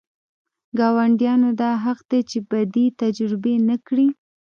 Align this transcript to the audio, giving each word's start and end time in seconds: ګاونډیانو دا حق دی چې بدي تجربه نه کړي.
ګاونډیانو 0.77 1.49
دا 1.61 1.71
حق 1.83 1.99
دی 2.09 2.21
چې 2.29 2.37
بدي 2.49 2.85
تجربه 3.01 3.53
نه 3.67 3.75
کړي. 3.87 4.07